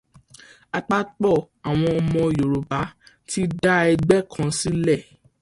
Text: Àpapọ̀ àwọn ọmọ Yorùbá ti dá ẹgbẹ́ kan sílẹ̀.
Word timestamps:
Àpapọ̀ 0.77 1.35
àwọn 1.69 1.91
ọmọ 2.01 2.21
Yorùbá 2.37 2.79
ti 3.29 3.41
dá 3.61 3.73
ẹgbẹ́ 3.91 4.19
kan 4.31 4.49
sílẹ̀. 4.59 4.99